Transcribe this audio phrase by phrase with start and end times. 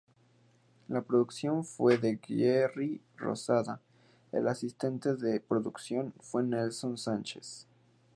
[0.89, 3.77] La producción fue de Gerry Rosado,
[4.31, 7.67] el asistente de producción fue Nelson Sánchez.